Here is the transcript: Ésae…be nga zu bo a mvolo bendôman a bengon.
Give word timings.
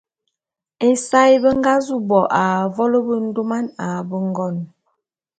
Ésae…be 0.87 1.49
nga 1.57 1.73
zu 1.85 1.95
bo 2.07 2.19
a 2.41 2.43
mvolo 2.69 2.97
bendôman 3.07 3.65
a 3.85 3.87
bengon. 4.09 4.57